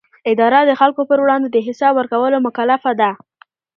[0.31, 3.09] اداره د خلکو پر وړاندې د حساب ورکولو مکلفه ده.